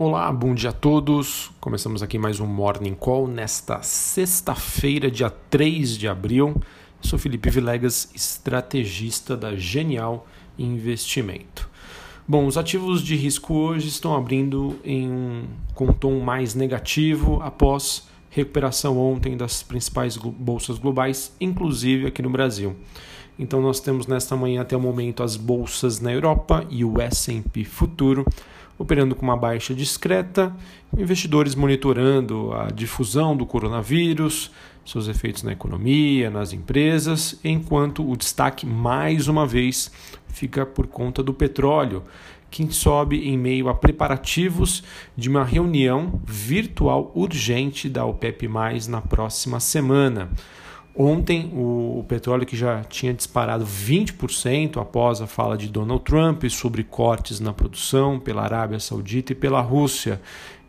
[0.00, 1.50] Olá, bom dia a todos.
[1.60, 6.54] Começamos aqui mais um Morning Call nesta sexta-feira, dia 3 de abril.
[6.54, 6.62] Eu
[7.08, 10.24] sou Felipe Vilegas, estrategista da Genial
[10.56, 11.68] Investimento.
[12.28, 17.42] Bom, os ativos de risco hoje estão abrindo em um, com um tom mais negativo
[17.42, 22.76] após recuperação ontem das principais bolsas globais, inclusive aqui no Brasil.
[23.38, 27.64] Então nós temos nesta manhã até o momento as bolsas na Europa e o S&P
[27.64, 28.26] futuro
[28.78, 30.54] operando com uma baixa discreta,
[30.96, 34.52] investidores monitorando a difusão do coronavírus,
[34.86, 39.90] seus efeitos na economia, nas empresas, enquanto o destaque mais uma vez
[40.28, 42.04] fica por conta do petróleo,
[42.50, 44.82] que sobe em meio a preparativos
[45.16, 48.48] de uma reunião virtual urgente da OPEP+,
[48.88, 50.30] na próxima semana.
[51.00, 56.82] Ontem, o, petróleo que já tinha disparado 20% após a fala de Donald Trump sobre
[56.82, 60.20] cortes na produção pela Arábia Saudita e pela Rússia.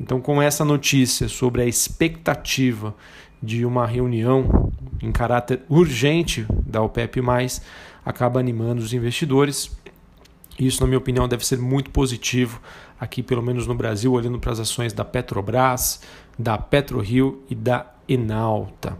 [0.00, 2.92] Então, com essa notícia sobre a expectativa
[3.40, 7.20] de uma reunião em caráter urgente da OPEP,
[8.04, 9.70] acaba animando os investidores.
[10.58, 12.60] Isso, na minha opinião, deve ser muito positivo
[12.98, 16.00] aqui, pelo menos no Brasil, olhando para as ações da Petrobras,
[16.38, 18.96] da PetroRio e da Enalta.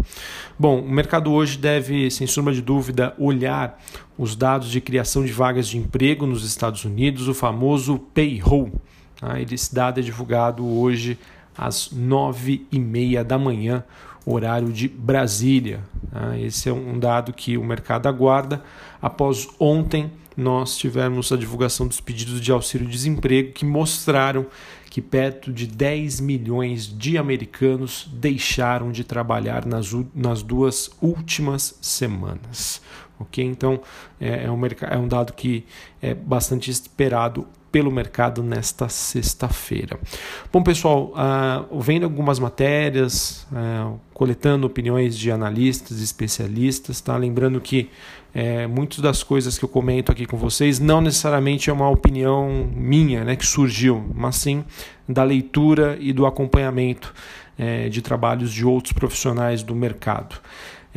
[0.58, 3.80] Bom, o mercado hoje deve, sem sombra de dúvida, olhar
[4.18, 8.72] os dados de criação de vagas de emprego nos Estados Unidos, o famoso payroll.
[9.20, 9.40] Tá?
[9.40, 11.18] Esse dado é divulgado hoje
[11.56, 13.84] às nove e meia da manhã,
[14.24, 15.80] horário de Brasília.
[16.10, 16.38] Tá?
[16.38, 18.62] Esse é um dado que o mercado aguarda
[19.00, 24.46] após ontem nós tivemos a divulgação dos pedidos de auxílio-desemprego que mostraram
[24.90, 32.80] que perto de 10 milhões de americanos deixaram de trabalhar nas, nas duas últimas semanas.
[33.18, 33.44] Ok?
[33.44, 33.80] Então
[34.20, 35.64] é, é, um, é um dado que
[36.00, 37.46] é bastante esperado
[37.76, 40.00] pelo mercado nesta sexta-feira.
[40.50, 47.14] Bom, pessoal, uh, vendo algumas matérias, uh, coletando opiniões de analistas, especialistas, tá?
[47.18, 47.90] Lembrando que
[48.34, 52.66] é, muitas das coisas que eu comento aqui com vocês não necessariamente é uma opinião
[52.74, 54.64] minha, né, que surgiu, mas sim
[55.06, 57.12] da leitura e do acompanhamento
[57.58, 60.36] é, de trabalhos de outros profissionais do mercado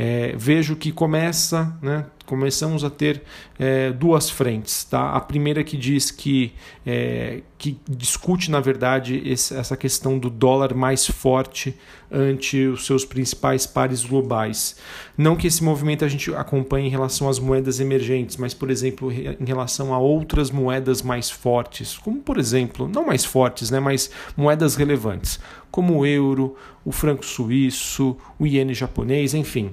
[0.02, 3.24] é, vejo que começa, né, começamos a ter
[3.58, 4.84] é, duas frentes.
[4.84, 5.14] Tá?
[5.14, 6.54] A primeira que diz que,
[6.86, 11.76] é, que discute, na verdade, esse, essa questão do dólar mais forte
[12.12, 14.76] ante os seus principais pares globais.
[15.18, 19.12] Não que esse movimento a gente acompanhe em relação às moedas emergentes, mas, por exemplo,
[19.12, 24.12] em relação a outras moedas mais fortes, como, por exemplo, não mais fortes, né, mas
[24.38, 25.40] moedas relevantes,
[25.72, 29.72] como o euro, o franco suíço, o iene japonês, enfim.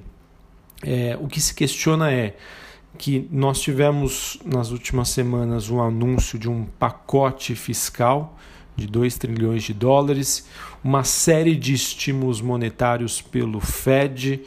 [0.82, 2.36] É, o que se questiona é
[2.96, 8.36] que nós tivemos nas últimas semanas um anúncio de um pacote fiscal
[8.74, 10.46] de 2 trilhões de dólares,
[10.84, 14.42] uma série de estímulos monetários pelo Fed.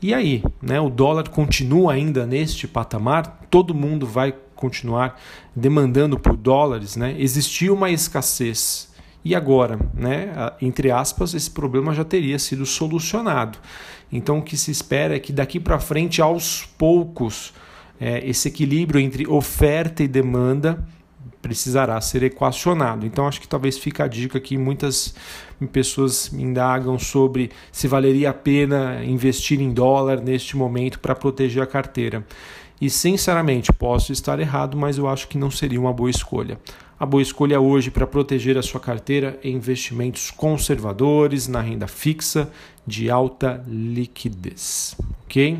[0.00, 3.40] E aí, né, o dólar continua ainda neste patamar?
[3.50, 5.20] Todo mundo vai continuar
[5.54, 6.96] demandando por dólares?
[6.96, 7.16] Né?
[7.18, 8.92] Existiu uma escassez
[9.24, 13.58] e agora, né, entre aspas, esse problema já teria sido solucionado.
[14.12, 17.54] Então, o que se espera é que daqui para frente, aos poucos,
[17.98, 20.84] é, esse equilíbrio entre oferta e demanda
[21.40, 23.04] precisará ser equacionado.
[23.04, 25.14] Então, acho que talvez fique a dica que muitas
[25.72, 31.62] pessoas me indagam sobre se valeria a pena investir em dólar neste momento para proteger
[31.62, 32.24] a carteira.
[32.80, 36.58] E, sinceramente, posso estar errado, mas eu acho que não seria uma boa escolha.
[37.02, 42.48] A boa escolha hoje para proteger a sua carteira é investimentos conservadores na renda fixa
[42.86, 44.94] de alta liquidez.
[45.24, 45.58] Ok?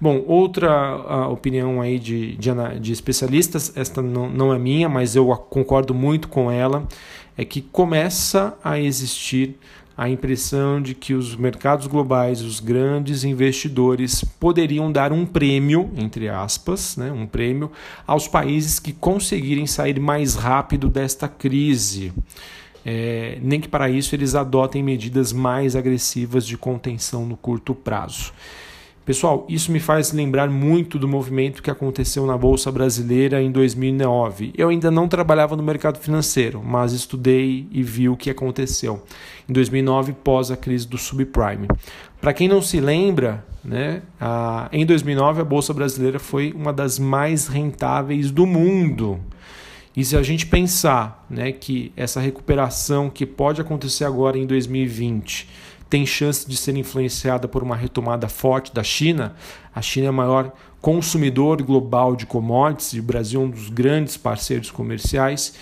[0.00, 2.50] Bom, outra opinião aí de, de,
[2.80, 6.88] de especialistas, esta não, não é minha, mas eu concordo muito com ela,
[7.36, 9.58] é que começa a existir
[9.98, 16.28] a impressão de que os mercados globais, os grandes investidores, poderiam dar um prêmio, entre
[16.28, 17.68] aspas, né, um prêmio
[18.06, 22.12] aos países que conseguirem sair mais rápido desta crise.
[22.86, 28.32] É, nem que para isso eles adotem medidas mais agressivas de contenção no curto prazo.
[29.08, 34.52] Pessoal, isso me faz lembrar muito do movimento que aconteceu na Bolsa Brasileira em 2009.
[34.54, 39.02] Eu ainda não trabalhava no mercado financeiro, mas estudei e vi o que aconteceu
[39.48, 41.68] em 2009, pós a crise do subprime.
[42.20, 46.98] Para quem não se lembra, né, a, em 2009 a Bolsa Brasileira foi uma das
[46.98, 49.18] mais rentáveis do mundo.
[49.96, 55.48] E se a gente pensar né, que essa recuperação que pode acontecer agora em 2020
[55.88, 59.34] tem chance de ser influenciada por uma retomada forte da China.
[59.74, 63.68] A China é o maior consumidor global de commodities e o Brasil é um dos
[63.68, 65.54] grandes parceiros comerciais.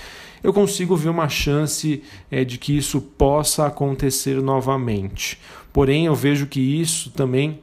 [0.43, 5.41] eu consigo ver uma chance é, de que isso possa acontecer novamente.
[5.73, 7.61] Porém, eu vejo que isso também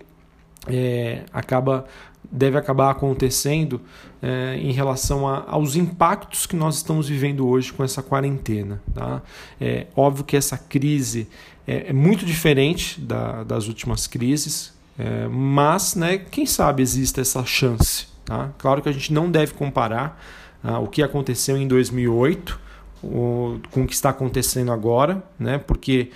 [0.68, 1.86] é, acaba
[2.34, 3.80] deve acabar acontecendo
[4.22, 8.82] é, em relação a, aos impactos que nós estamos vivendo hoje com essa quarentena.
[8.94, 9.22] Tá?
[9.62, 11.28] É óbvio que essa crise
[11.68, 17.46] é, é muito diferente da, das últimas crises, é, mas né, quem sabe existe essa
[17.46, 18.08] chance.
[18.26, 18.50] Tá?
[18.58, 20.20] Claro que a gente não deve comparar
[20.64, 22.60] ah, o que aconteceu em 2008
[23.04, 25.58] o, com o que está acontecendo agora, né?
[25.58, 26.10] porque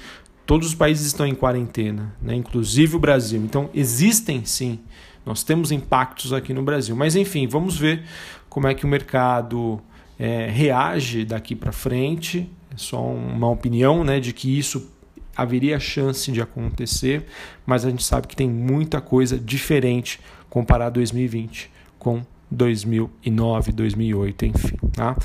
[0.46, 2.34] todos os países estão em quarentena, né?
[2.34, 3.42] inclusive o Brasil.
[3.44, 4.80] Então existem sim
[5.28, 6.96] nós temos impactos aqui no Brasil.
[6.96, 8.04] Mas enfim, vamos ver
[8.50, 9.80] como é que o mercado
[10.18, 12.50] é, reage daqui para frente.
[12.74, 14.90] É só uma opinião né, de que isso
[15.36, 17.26] haveria chance de acontecer,
[17.66, 20.20] mas a gente sabe que tem muita coisa diferente
[20.50, 21.70] comparado 2020
[22.00, 24.78] com 2009, 2008, enfim.
[24.94, 25.16] Tá?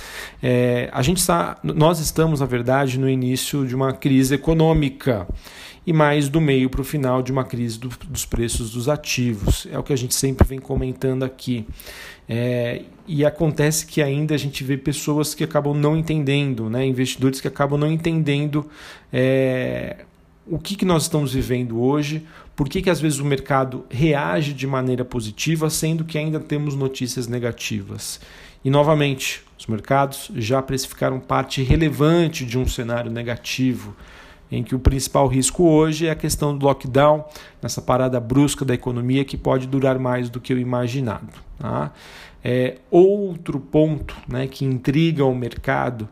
[0.42, 5.26] É, a gente está, nós estamos, na verdade, no início de uma crise econômica
[5.86, 9.66] e mais do meio para o final de uma crise do, dos preços dos ativos.
[9.70, 11.66] É o que a gente sempre vem comentando aqui.
[12.28, 16.86] É, e acontece que ainda a gente vê pessoas que acabam não entendendo, né?
[16.86, 18.69] investidores que acabam não entendendo
[19.12, 20.04] é,
[20.46, 24.52] o que, que nós estamos vivendo hoje, por que, que às vezes o mercado reage
[24.52, 28.20] de maneira positiva, sendo que ainda temos notícias negativas.
[28.64, 33.96] E novamente, os mercados já precificaram parte relevante de um cenário negativo
[34.52, 37.25] em que o principal risco hoje é a questão do lockdown,
[37.62, 41.32] nessa parada brusca da economia que pode durar mais do que o imaginado.
[41.58, 41.90] Tá?
[42.44, 46.06] É, outro ponto né, que intriga o mercado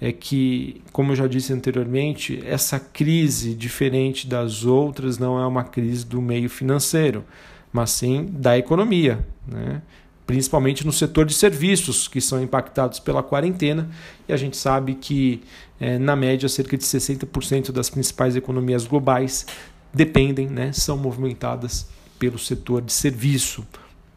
[0.00, 5.64] é que, como eu já disse anteriormente, essa crise, diferente das outras, não é uma
[5.64, 7.24] crise do meio financeiro,
[7.72, 9.26] mas sim da economia.
[9.46, 9.82] Né?
[10.28, 13.88] principalmente no setor de serviços, que são impactados pela quarentena,
[14.28, 15.40] e a gente sabe que,
[15.80, 19.46] é, na média, cerca de 60% das principais economias globais
[19.92, 23.66] dependem, né, são movimentadas pelo setor de serviço.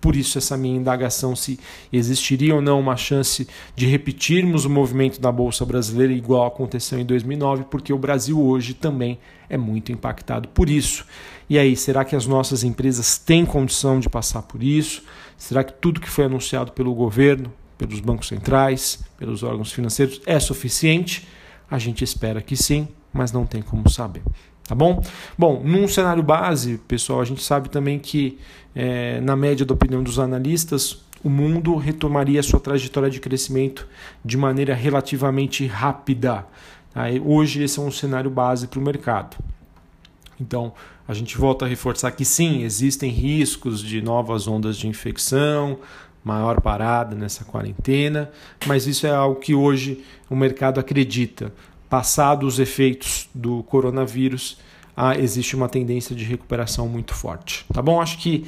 [0.01, 1.59] Por isso, essa minha indagação se
[1.93, 7.05] existiria ou não uma chance de repetirmos o movimento da Bolsa Brasileira igual aconteceu em
[7.05, 11.05] 2009, porque o Brasil hoje também é muito impactado por isso.
[11.47, 15.03] E aí, será que as nossas empresas têm condição de passar por isso?
[15.37, 20.39] Será que tudo que foi anunciado pelo governo, pelos bancos centrais, pelos órgãos financeiros é
[20.39, 21.27] suficiente?
[21.69, 24.23] A gente espera que sim, mas não tem como saber.
[24.67, 25.03] Tá bom?
[25.37, 28.37] Bom, num cenário base, pessoal, a gente sabe também que,
[28.75, 33.87] é, na média da opinião dos analistas, o mundo retomaria sua trajetória de crescimento
[34.23, 36.45] de maneira relativamente rápida.
[36.93, 37.03] Tá?
[37.23, 39.37] Hoje, esse é um cenário base para o mercado.
[40.39, 40.73] Então,
[41.07, 45.77] a gente volta a reforçar que sim, existem riscos de novas ondas de infecção,
[46.23, 48.31] maior parada nessa quarentena,
[48.65, 51.53] mas isso é algo que hoje o mercado acredita.
[51.91, 54.57] Passados os efeitos do coronavírus,
[54.95, 57.65] ah, existe uma tendência de recuperação muito forte.
[57.73, 57.99] Tá bom?
[57.99, 58.45] Acho que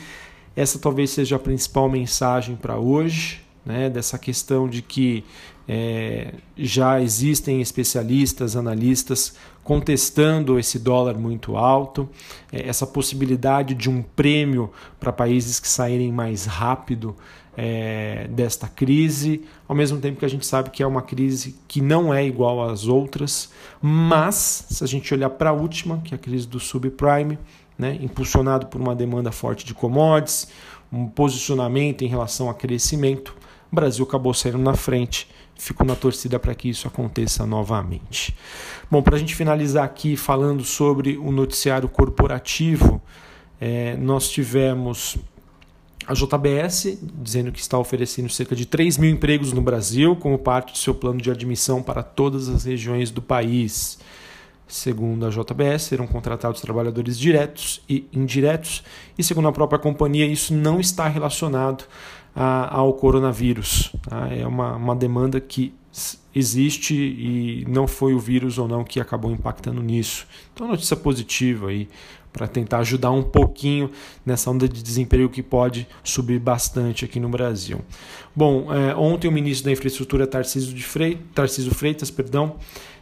[0.55, 3.89] essa talvez seja a principal mensagem para hoje, né?
[3.89, 5.25] Dessa questão de que
[5.67, 12.07] é, já existem especialistas, analistas contestando esse dólar muito alto,
[12.51, 17.13] é, essa possibilidade de um prêmio para países que saírem mais rápido
[17.55, 21.81] é, desta crise, ao mesmo tempo que a gente sabe que é uma crise que
[21.81, 26.15] não é igual às outras, mas se a gente olhar para a última, que é
[26.15, 27.37] a crise do subprime,
[27.77, 30.47] né, impulsionado por uma demanda forte de commodities,
[30.91, 33.35] um posicionamento em relação a crescimento,
[33.71, 38.35] o Brasil acabou saindo na frente fico na torcida para que isso aconteça novamente.
[38.89, 43.01] Bom, para a gente finalizar aqui falando sobre o noticiário corporativo,
[43.59, 45.17] é, nós tivemos
[46.07, 50.73] a JBS dizendo que está oferecendo cerca de 3 mil empregos no Brasil como parte
[50.73, 53.99] do seu plano de admissão para todas as regiões do país.
[54.67, 58.83] Segundo a JBS, serão contratados trabalhadores diretos e indiretos,
[59.17, 61.83] e segundo a própria companhia, isso não está relacionado
[62.35, 63.91] a, ao coronavírus.
[64.09, 64.29] Tá?
[64.33, 65.73] É uma, uma demanda que
[66.33, 70.25] existe e não foi o vírus ou não que acabou impactando nisso.
[70.53, 71.87] Então, notícia positiva aí
[72.33, 73.91] para tentar ajudar um pouquinho
[74.25, 77.79] nessa onda de desemprego que pode subir bastante aqui no Brasil.
[78.35, 82.55] Bom, é, ontem o ministro da Infraestrutura Tarcísio, de Freitas, Tarcísio Freitas, perdão,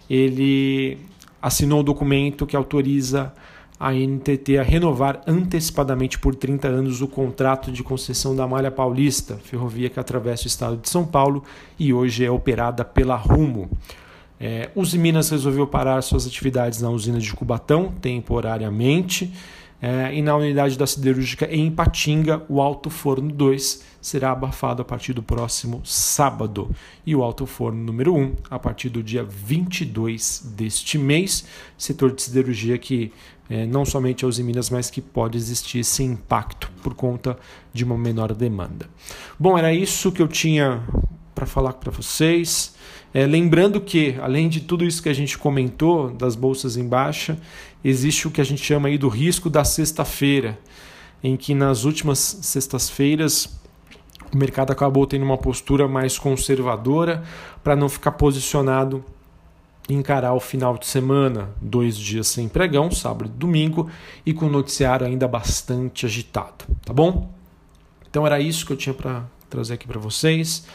[0.09, 0.97] ele
[1.41, 3.33] assinou o documento que autoriza
[3.79, 9.39] a NTT a renovar antecipadamente por 30 anos o contrato de concessão da Malha Paulista,
[9.43, 11.43] ferrovia que atravessa o estado de São Paulo
[11.79, 13.71] e hoje é operada pela Rumo.
[14.41, 19.31] É, Uzi Minas resolveu parar suas atividades na usina de Cubatão temporariamente.
[19.79, 24.85] É, e na unidade da siderúrgica em Patinga, o Alto Forno 2 será abafado a
[24.85, 26.69] partir do próximo sábado.
[27.05, 31.45] E o Alto Forno número 1 a partir do dia 22 deste mês.
[31.77, 33.11] Setor de siderurgia que
[33.49, 37.37] é, não somente aos Minas, mas que pode existir esse impacto por conta
[37.73, 38.87] de uma menor demanda.
[39.37, 40.81] Bom, era isso que eu tinha
[41.41, 42.75] para falar para vocês.
[43.11, 47.35] É, lembrando que, além de tudo isso que a gente comentou, das bolsas em baixa,
[47.83, 50.59] existe o que a gente chama aí do risco da sexta-feira,
[51.23, 53.59] em que nas últimas sextas-feiras
[54.31, 57.23] o mercado acabou tendo uma postura mais conservadora
[57.63, 59.03] para não ficar posicionado
[59.89, 63.89] encarar o final de semana, dois dias sem pregão, sábado e domingo,
[64.25, 67.29] e com o noticiário ainda bastante agitado, tá bom?
[68.09, 70.65] Então era isso que eu tinha para trazer aqui para vocês.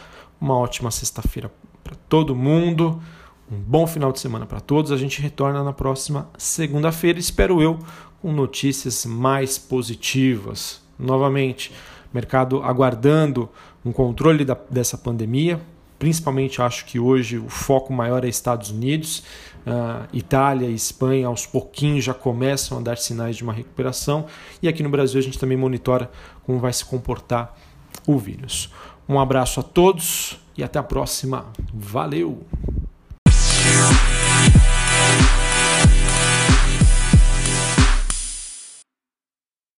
[0.41, 1.51] Uma ótima sexta-feira
[1.83, 3.01] para todo mundo.
[3.51, 4.93] Um bom final de semana para todos.
[4.93, 7.79] A gente retorna na próxima segunda-feira, espero eu,
[8.21, 10.83] com notícias mais positivas.
[10.99, 11.73] Novamente,
[12.13, 13.49] mercado aguardando
[13.85, 15.61] um controle da, dessa pandemia.
[15.99, 19.23] Principalmente acho que hoje o foco maior é Estados Unidos.
[19.67, 24.27] Uh, Itália e Espanha aos pouquinhos já começam a dar sinais de uma recuperação.
[24.63, 26.11] E aqui no Brasil a gente também monitora
[26.45, 27.57] como vai se comportar
[28.07, 28.71] o vírus.
[29.09, 31.47] Um abraço a todos e até a próxima.
[31.73, 32.45] Valeu!